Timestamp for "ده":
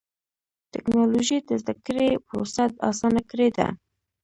3.57-3.67